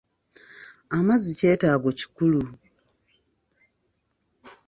Amazzi 0.97 1.31
kyetaago 1.39 1.89
kikulu. 1.99 2.41